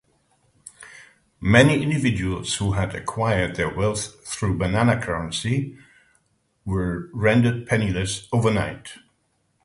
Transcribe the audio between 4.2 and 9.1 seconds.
through banana currency were rendered penniless overnight.